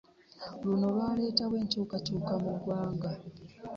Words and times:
Luno 0.65 0.85
lwaleetawo 0.93 1.55
enkyukakyuka 1.61 2.33
mu 2.43 2.51
ggwanga 2.57 3.11